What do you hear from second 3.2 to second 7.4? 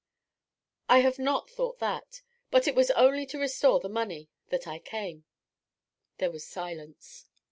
to restore the money that I came.' There was silence.